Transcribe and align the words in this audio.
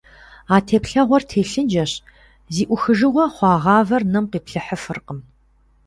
А 0.53 0.55
теплъэгъуэр 0.67 1.23
телъыджэщ- 1.29 1.93
зи 2.53 2.63
Ӏухыжыгъуэ 2.67 3.25
хъуа 3.35 3.53
гъавэр 3.63 4.03
нэм 4.11 4.25
къиплъыхьыфыркъым. 4.31 5.19